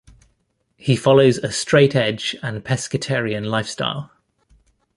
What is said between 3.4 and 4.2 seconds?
lifestyle.